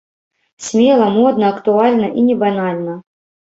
[0.67, 2.99] Смела, модна, актуальна і не банальна!